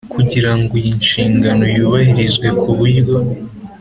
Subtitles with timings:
[0.13, 3.15] Kugira ngo iyi nshingano yubahirizwe ku buryo